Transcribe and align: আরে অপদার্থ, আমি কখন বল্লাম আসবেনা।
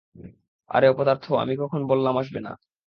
আরে 0.71 0.87
অপদার্থ, 0.89 1.25
আমি 1.43 1.53
কখন 1.57 1.81
বল্লাম 1.87 2.15
আসবেনা। 2.17 2.51